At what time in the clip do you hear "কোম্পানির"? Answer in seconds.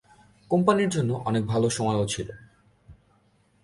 0.51-0.89